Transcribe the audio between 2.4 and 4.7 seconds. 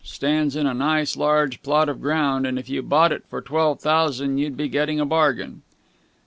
and if you bought it for twelve thousand you'd be